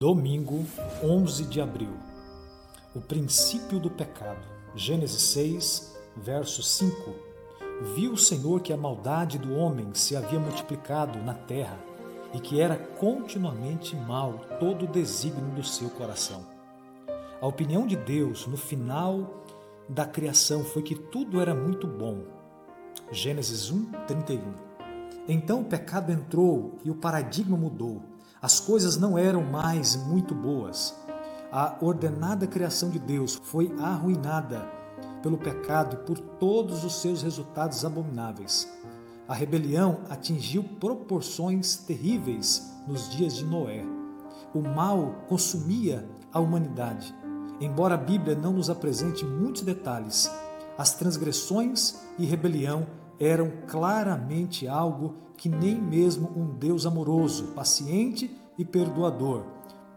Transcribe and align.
Domingo, 0.00 0.64
11 1.02 1.46
de 1.46 1.60
abril. 1.60 1.90
O 2.94 3.00
princípio 3.00 3.80
do 3.80 3.90
pecado. 3.90 4.46
Gênesis 4.72 5.20
6, 5.22 5.98
verso 6.16 6.62
5. 6.62 7.16
Viu 7.96 8.12
o 8.12 8.16
Senhor 8.16 8.60
que 8.60 8.72
a 8.72 8.76
maldade 8.76 9.40
do 9.40 9.56
homem 9.56 9.92
se 9.94 10.14
havia 10.14 10.38
multiplicado 10.38 11.18
na 11.24 11.34
terra 11.34 11.76
e 12.32 12.38
que 12.38 12.60
era 12.60 12.76
continuamente 12.76 13.96
mal 13.96 14.34
todo 14.60 14.84
o 14.84 14.88
desígnio 14.88 15.50
do 15.56 15.64
seu 15.64 15.90
coração. 15.90 16.46
A 17.40 17.46
opinião 17.48 17.84
de 17.84 17.96
Deus 17.96 18.46
no 18.46 18.56
final 18.56 19.42
da 19.88 20.06
criação 20.06 20.62
foi 20.62 20.82
que 20.84 20.94
tudo 20.94 21.40
era 21.40 21.56
muito 21.56 21.88
bom. 21.88 22.22
Gênesis 23.10 23.68
1, 23.68 23.90
31. 24.06 24.54
Então 25.26 25.62
o 25.62 25.64
pecado 25.64 26.12
entrou 26.12 26.78
e 26.84 26.90
o 26.92 26.94
paradigma 26.94 27.56
mudou 27.56 28.00
as 28.40 28.60
coisas 28.60 28.96
não 28.96 29.18
eram 29.18 29.42
mais 29.42 29.96
muito 29.96 30.34
boas. 30.34 30.94
A 31.50 31.76
ordenada 31.80 32.46
criação 32.46 32.90
de 32.90 32.98
Deus 32.98 33.40
foi 33.42 33.74
arruinada 33.80 34.68
pelo 35.22 35.38
pecado 35.38 35.96
e 35.96 36.06
por 36.06 36.18
todos 36.18 36.84
os 36.84 37.00
seus 37.00 37.22
resultados 37.22 37.84
abomináveis. 37.84 38.68
A 39.26 39.34
rebelião 39.34 40.00
atingiu 40.08 40.62
proporções 40.62 41.76
terríveis 41.76 42.72
nos 42.86 43.10
dias 43.10 43.34
de 43.34 43.44
Noé. 43.44 43.84
O 44.54 44.60
mal 44.60 45.24
consumia 45.28 46.08
a 46.32 46.40
humanidade. 46.40 47.14
Embora 47.60 47.94
a 47.94 47.98
Bíblia 47.98 48.36
não 48.36 48.52
nos 48.52 48.70
apresente 48.70 49.24
muitos 49.24 49.62
detalhes, 49.62 50.30
as 50.78 50.94
transgressões 50.94 51.96
e 52.18 52.24
rebelião 52.24 52.86
eram 53.20 53.52
claramente 53.66 54.68
algo 54.68 55.16
que 55.36 55.48
nem 55.48 55.80
mesmo 55.80 56.30
um 56.36 56.46
Deus 56.46 56.86
amoroso, 56.86 57.48
paciente 57.48 58.30
e 58.56 58.64
perdoador 58.64 59.44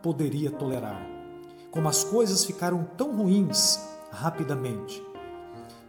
poderia 0.01 0.51
tolerar. 0.51 1.05
Como 1.69 1.87
as 1.87 2.03
coisas 2.03 2.43
ficaram 2.43 2.83
tão 2.97 3.15
ruins 3.15 3.79
rapidamente. 4.11 5.01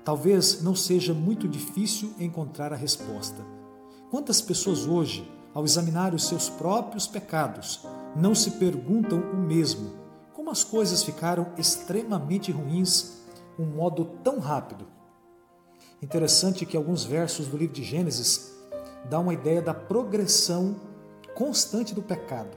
Talvez 0.04 0.62
não 0.62 0.74
seja 0.74 1.14
muito 1.14 1.48
difícil 1.48 2.12
encontrar 2.18 2.72
a 2.72 2.76
resposta. 2.76 3.44
Quantas 4.10 4.40
pessoas 4.40 4.86
hoje, 4.86 5.30
ao 5.54 5.64
examinar 5.64 6.14
os 6.14 6.26
seus 6.28 6.48
próprios 6.48 7.06
pecados, 7.06 7.86
não 8.14 8.34
se 8.34 8.52
perguntam 8.52 9.20
o 9.20 9.36
mesmo? 9.36 9.92
Como 10.32 10.50
as 10.50 10.64
coisas 10.64 11.02
ficaram 11.02 11.52
extremamente 11.56 12.50
ruins, 12.50 13.22
um 13.58 13.64
modo 13.64 14.04
tão 14.22 14.38
rápido? 14.38 14.86
Interessante 16.02 16.66
que 16.66 16.76
alguns 16.76 17.04
versos 17.04 17.46
do 17.46 17.56
livro 17.56 17.74
de 17.74 17.84
Gênesis 17.84 18.52
dão 19.08 19.22
uma 19.22 19.34
ideia 19.34 19.62
da 19.62 19.72
progressão 19.72 20.74
constante 21.36 21.94
do 21.94 22.02
pecado. 22.02 22.56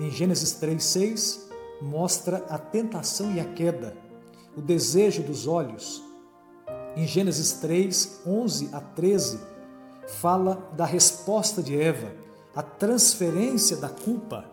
Em 0.00 0.10
Gênesis 0.10 0.52
3:6 0.54 1.48
mostra 1.80 2.38
a 2.48 2.58
tentação 2.58 3.32
e 3.32 3.38
a 3.38 3.44
queda, 3.44 3.96
o 4.56 4.60
desejo 4.60 5.22
dos 5.22 5.46
olhos. 5.46 6.02
Em 6.96 7.06
Gênesis 7.06 7.52
3:11 7.52 8.70
a 8.72 8.80
13 8.80 9.38
fala 10.20 10.68
da 10.76 10.84
resposta 10.84 11.62
de 11.62 11.80
Eva, 11.80 12.12
a 12.52 12.64
transferência 12.64 13.76
da 13.76 13.88
culpa. 13.88 14.44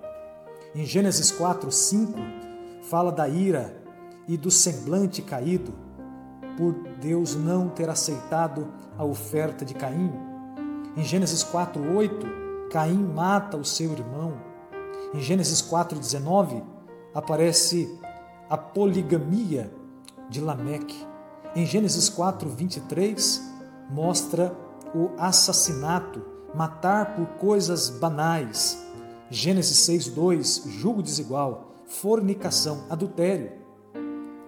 Em 0.75 0.85
Gênesis 0.85 1.31
4:5 1.31 2.13
fala 2.83 3.11
da 3.11 3.27
ira 3.27 3.75
e 4.27 4.37
do 4.37 4.51
semblante 4.51 5.23
caído 5.23 5.88
por 6.59 6.73
Deus 6.99 7.35
não 7.35 7.69
ter 7.69 7.89
aceitado 7.89 8.67
a 8.97 9.05
oferta 9.05 9.63
de 9.63 9.73
Caim. 9.73 10.11
Em 10.97 11.03
Gênesis 11.03 11.41
4:8, 11.41 12.69
Caim 12.69 13.01
mata 13.01 13.55
o 13.55 13.63
seu 13.63 13.93
irmão. 13.93 14.33
Em 15.13 15.21
Gênesis 15.21 15.61
4:19 15.61 16.61
aparece 17.15 17.97
a 18.49 18.57
poligamia 18.57 19.71
de 20.29 20.41
Lameque. 20.41 21.07
Em 21.55 21.65
Gênesis 21.65 22.09
4:23 22.09 23.41
mostra 23.89 24.53
o 24.93 25.11
assassinato, 25.17 26.21
matar 26.53 27.15
por 27.15 27.25
coisas 27.39 27.89
banais. 27.89 28.85
Gênesis 29.29 29.77
6:2, 29.77 30.67
julgo 30.67 31.01
desigual, 31.01 31.71
fornicação, 31.85 32.83
adultério. 32.89 33.58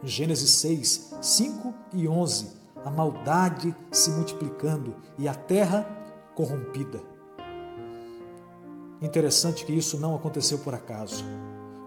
Gênesis 0.03 0.50
6, 0.51 1.17
5 1.22 1.73
e 1.94 2.07
11, 2.07 2.50
a 2.84 2.89
maldade 2.89 3.75
se 3.91 4.09
multiplicando 4.09 4.95
e 5.16 5.28
a 5.28 5.34
terra 5.35 5.88
corrompida. 6.34 7.00
Interessante 9.00 9.63
que 9.63 9.73
isso 9.73 10.00
não 10.00 10.16
aconteceu 10.16 10.57
por 10.57 10.73
acaso. 10.73 11.23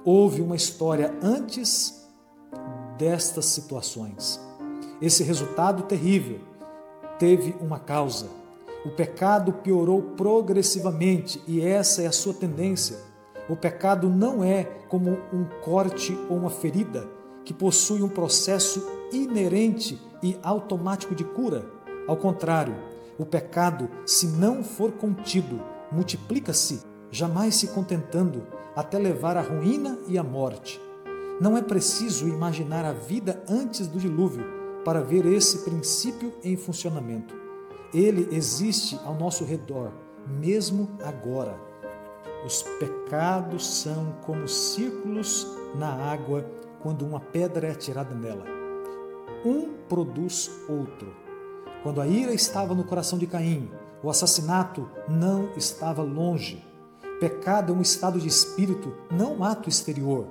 Houve 0.04 0.42
uma 0.42 0.54
história 0.54 1.12
antes 1.20 2.08
destas 2.96 3.46
situações. 3.46 4.40
Esse 5.02 5.24
resultado 5.24 5.82
terrível 5.82 6.38
teve 7.18 7.56
uma 7.60 7.80
causa. 7.80 8.28
O 8.86 8.90
pecado 8.90 9.52
piorou 9.54 10.00
progressivamente 10.16 11.42
e 11.48 11.60
essa 11.60 12.02
é 12.02 12.06
a 12.06 12.12
sua 12.12 12.34
tendência. 12.34 12.96
O 13.48 13.56
pecado 13.56 14.08
não 14.08 14.44
é 14.44 14.62
como 14.88 15.18
um 15.32 15.44
corte 15.64 16.16
ou 16.30 16.36
uma 16.36 16.50
ferida 16.50 17.23
que 17.44 17.52
possui 17.52 18.02
um 18.02 18.08
processo 18.08 18.86
inerente 19.12 20.00
e 20.22 20.36
automático 20.42 21.14
de 21.14 21.24
cura. 21.24 21.64
Ao 22.08 22.16
contrário, 22.16 22.74
o 23.18 23.24
pecado, 23.24 23.88
se 24.06 24.26
não 24.26 24.64
for 24.64 24.92
contido, 24.92 25.60
multiplica-se, 25.92 26.82
jamais 27.10 27.54
se 27.54 27.68
contentando, 27.68 28.46
até 28.74 28.98
levar 28.98 29.36
à 29.36 29.40
ruína 29.40 29.98
e 30.08 30.18
à 30.18 30.22
morte. 30.22 30.80
Não 31.40 31.56
é 31.56 31.62
preciso 31.62 32.28
imaginar 32.28 32.84
a 32.84 32.92
vida 32.92 33.42
antes 33.48 33.86
do 33.86 33.98
dilúvio 33.98 34.44
para 34.84 35.00
ver 35.00 35.26
esse 35.26 35.58
princípio 35.58 36.32
em 36.42 36.56
funcionamento. 36.56 37.34
Ele 37.92 38.28
existe 38.34 38.98
ao 39.04 39.14
nosso 39.14 39.44
redor, 39.44 39.92
mesmo 40.26 40.90
agora. 41.04 41.58
Os 42.44 42.62
pecados 42.62 43.66
são 43.66 44.16
como 44.22 44.46
círculos 44.48 45.46
na 45.74 45.88
água 45.88 46.44
quando 46.84 47.06
uma 47.06 47.18
pedra 47.18 47.66
é 47.66 47.70
atirada 47.70 48.14
nela. 48.14 48.44
Um 49.42 49.72
produz 49.88 50.50
outro. 50.68 51.14
Quando 51.82 51.98
a 51.98 52.06
ira 52.06 52.34
estava 52.34 52.74
no 52.74 52.84
coração 52.84 53.18
de 53.18 53.26
Caim, 53.26 53.70
o 54.02 54.10
assassinato 54.10 54.86
não 55.08 55.48
estava 55.56 56.02
longe. 56.02 56.62
Pecado 57.18 57.72
é 57.72 57.76
um 57.76 57.80
estado 57.80 58.20
de 58.20 58.28
espírito, 58.28 58.92
não 59.10 59.38
um 59.38 59.44
ato 59.44 59.66
exterior. 59.66 60.26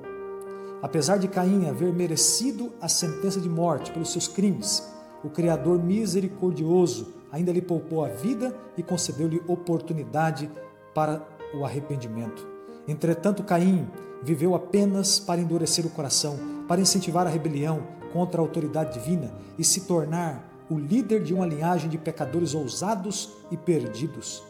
Apesar 0.80 1.18
de 1.18 1.28
Caim 1.28 1.68
haver 1.68 1.92
merecido 1.92 2.72
a 2.80 2.88
sentença 2.88 3.42
de 3.42 3.50
morte 3.50 3.92
pelos 3.92 4.12
seus 4.12 4.28
crimes, 4.28 4.88
o 5.24 5.32
Criador 5.32 5.84
misericordioso 5.84 7.16
ainda 7.32 7.52
lhe 7.52 7.64
poupou 7.64 8.06
a 8.06 8.10
vida 8.10 8.56
e 8.78 8.84
concedeu-lhe 8.84 9.42
oportunidade 9.48 10.52
para 10.94 11.28
o 11.56 11.66
arrependimento. 11.66 12.53
Entretanto, 12.88 13.44
Caim 13.44 13.88
viveu 14.24 14.56
apenas 14.56 15.20
para 15.20 15.42
endurecer 15.42 15.86
o 15.86 15.90
coração, 15.90 16.38
para 16.68 16.82
incentivar 16.82 17.28
a 17.28 17.30
rebelião 17.30 17.84
contra 18.12 18.42
a 18.42 18.44
autoridade 18.44 18.94
divina 18.94 19.34
e 19.58 19.64
se 19.64 19.82
tornar 19.82 20.50
o 20.70 20.78
líder 20.78 21.24
de 21.24 21.34
uma 21.34 21.46
linhagem 21.46 21.90
de 21.90 21.98
pecadores 21.98 22.54
ousados 22.54 23.32
e 23.52 23.58
perdidos. 23.58 24.44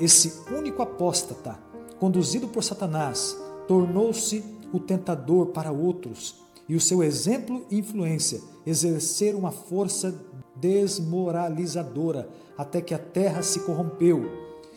Esse 0.00 0.42
único 0.52 0.82
apóstata, 0.82 1.58
conduzido 1.98 2.48
por 2.48 2.64
Satanás, 2.64 3.36
tornou-se 3.68 4.44
o 4.72 4.80
tentador 4.80 5.46
para 5.46 5.70
outros 5.70 6.42
e 6.68 6.74
o 6.74 6.80
seu 6.80 7.02
exemplo 7.02 7.64
e 7.70 7.78
influência 7.78 8.40
exerceram 8.66 9.38
uma 9.38 9.52
força 9.52 10.14
desmoralizadora 10.56 12.28
até 12.56 12.80
que 12.80 12.94
a 12.94 12.98
terra 12.98 13.42
se 13.42 13.60
corrompeu 13.60 14.28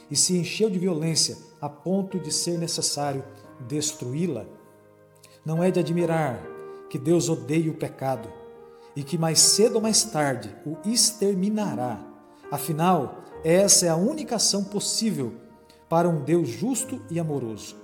e 0.09 0.15
se 0.15 0.37
encheu 0.37 0.69
de 0.69 0.77
violência 0.77 1.37
a 1.61 1.69
ponto 1.69 2.19
de 2.19 2.31
ser 2.31 2.57
necessário 2.57 3.23
destruí-la. 3.67 4.45
Não 5.45 5.63
é 5.63 5.71
de 5.71 5.79
admirar 5.79 6.41
que 6.89 6.97
Deus 6.97 7.29
odeie 7.29 7.69
o 7.69 7.73
pecado 7.73 8.29
e 8.95 9.03
que 9.03 9.17
mais 9.17 9.39
cedo 9.39 9.75
ou 9.75 9.81
mais 9.81 10.03
tarde 10.03 10.55
o 10.65 10.77
exterminará. 10.87 11.99
Afinal, 12.51 13.23
essa 13.43 13.85
é 13.85 13.89
a 13.89 13.95
única 13.95 14.35
ação 14.35 14.63
possível 14.63 15.33
para 15.89 16.09
um 16.09 16.23
Deus 16.23 16.49
justo 16.49 17.01
e 17.09 17.19
amoroso. 17.19 17.75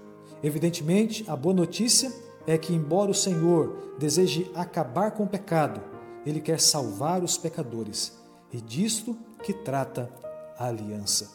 Evidentemente, 0.42 1.24
a 1.28 1.36
boa 1.36 1.56
notícia 1.56 2.12
é 2.46 2.58
que, 2.58 2.74
embora 2.74 3.12
o 3.12 3.16
Senhor 3.16 3.96
deseje 3.98 4.52
acabar 4.54 5.12
com 5.12 5.24
o 5.24 5.30
pecado, 5.30 5.82
ele 6.26 6.42
quer 6.42 6.60
salvar 6.60 7.24
os 7.24 7.38
pecadores, 7.38 8.18
e 8.52 8.60
disto 8.60 9.18
que 9.42 9.54
trata 9.54 10.10
a 10.58 10.68
aliança. 10.68 11.32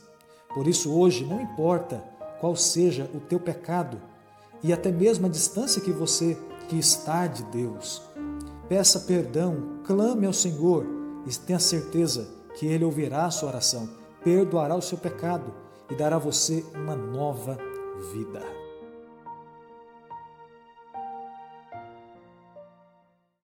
Por 0.55 0.67
isso, 0.67 0.93
hoje, 0.93 1.25
não 1.25 1.41
importa 1.41 2.03
qual 2.41 2.57
seja 2.57 3.11
o 3.15 3.21
teu 3.21 3.39
pecado 3.39 4.01
e 4.63 4.73
até 4.73 4.91
mesmo 4.91 5.27
a 5.27 5.31
distância 5.31 5.81
que 5.81 5.93
você 5.93 6.37
que 6.69 6.77
está 6.77 7.27
de 7.27 7.43
Deus. 7.45 8.03
Peça 8.69 9.01
perdão, 9.01 9.81
clame 9.85 10.27
ao 10.27 10.33
Senhor 10.33 10.87
e 11.27 11.35
tenha 11.35 11.59
certeza 11.59 12.29
que 12.59 12.67
Ele 12.67 12.85
ouvirá 12.85 13.27
a 13.27 13.31
sua 13.31 13.49
oração, 13.49 13.89
perdoará 14.23 14.75
o 14.75 14.83
seu 14.83 14.99
pecado 14.99 15.53
e 15.91 15.95
dará 15.95 16.17
a 16.17 16.21
você 16.21 16.65
uma 16.75 16.95
nova 16.95 17.57
vida. 18.13 18.58